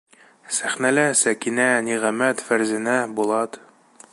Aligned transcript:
Сәхнәлә 0.59 1.03
Сәкинә, 1.19 1.67
Ниғәмәт, 1.89 2.41
Фәрзәнә, 2.47 2.99
Булат. 3.21 3.61